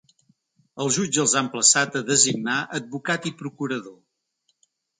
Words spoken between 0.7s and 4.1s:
Els jutge els ha emplaçat a designar advocat i procurador.